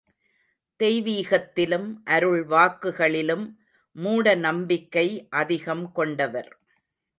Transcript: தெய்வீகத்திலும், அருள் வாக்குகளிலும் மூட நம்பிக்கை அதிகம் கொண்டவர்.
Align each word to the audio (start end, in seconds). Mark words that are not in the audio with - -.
தெய்வீகத்திலும், 0.79 1.93
அருள் 2.05 2.47
வாக்குகளிலும் 2.47 3.45
மூட 3.95 4.35
நம்பிக்கை 4.35 5.27
அதிகம் 5.29 5.91
கொண்டவர். 5.91 6.57